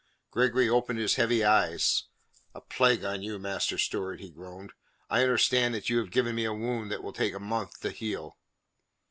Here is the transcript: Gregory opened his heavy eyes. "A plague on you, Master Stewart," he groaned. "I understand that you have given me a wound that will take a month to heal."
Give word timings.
Gregory 0.31 0.67
opened 0.67 0.97
his 0.97 1.13
heavy 1.13 1.43
eyes. 1.43 2.05
"A 2.55 2.61
plague 2.61 3.03
on 3.05 3.21
you, 3.21 3.37
Master 3.37 3.77
Stewart," 3.77 4.19
he 4.19 4.31
groaned. 4.31 4.73
"I 5.11 5.21
understand 5.21 5.75
that 5.75 5.91
you 5.91 5.99
have 5.99 6.09
given 6.09 6.33
me 6.33 6.43
a 6.45 6.53
wound 6.55 6.89
that 6.91 7.03
will 7.03 7.13
take 7.13 7.35
a 7.35 7.39
month 7.39 7.81
to 7.81 7.91
heal." 7.91 8.39